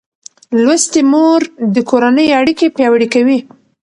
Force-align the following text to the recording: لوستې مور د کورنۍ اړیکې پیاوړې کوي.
لوستې 0.63 1.01
مور 1.11 1.41
د 1.73 1.77
کورنۍ 1.89 2.27
اړیکې 2.39 2.67
پیاوړې 2.75 3.07
کوي. 3.13 3.39